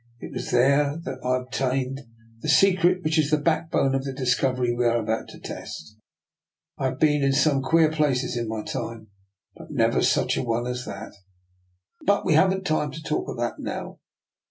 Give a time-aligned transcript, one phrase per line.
[0.19, 2.01] It was there I obtained
[2.41, 5.95] the secret which is the backbone of the discovery we are about to test.
[6.75, 9.09] I have been in some queer places in my time,
[9.55, 11.05] but never such a one 154 I>R NIKOLA'S EXPERIMENT.
[11.05, 12.07] as that.
[12.07, 13.99] But we haven't time to talk of that now.